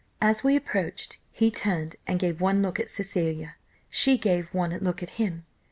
[0.19, 3.53] "As we approached, he turned and gave one look at Cecilia;
[3.87, 5.45] she gave one look at him.